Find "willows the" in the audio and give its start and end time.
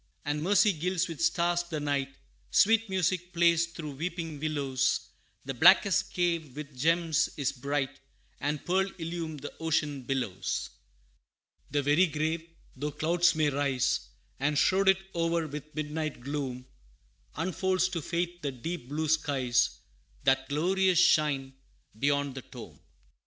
4.39-5.53